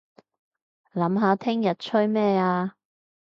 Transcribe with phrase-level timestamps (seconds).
[0.95, 2.71] 諗下聽日吹咩吖